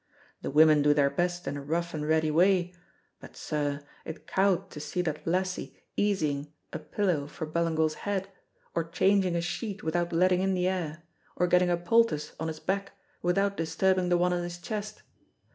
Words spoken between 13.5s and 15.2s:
disturbing the one on his chest.